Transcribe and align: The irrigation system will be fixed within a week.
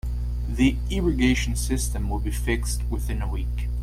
The 0.49 0.77
irrigation 0.89 1.55
system 1.55 2.09
will 2.09 2.17
be 2.17 2.31
fixed 2.31 2.81
within 2.89 3.21
a 3.21 3.27
week. 3.29 3.67